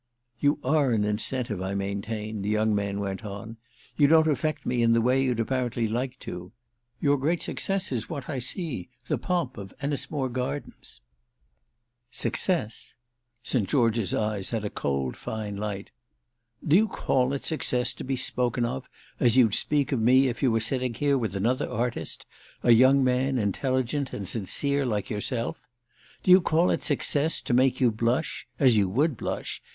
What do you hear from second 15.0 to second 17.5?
fine light. "Do you call it